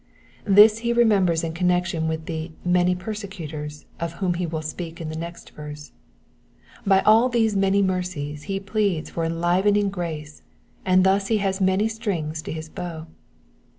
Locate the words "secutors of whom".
3.13-4.33